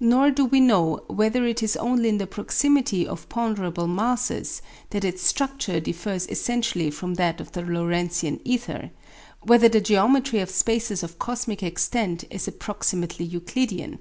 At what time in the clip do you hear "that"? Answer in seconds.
4.88-5.04, 7.16-7.38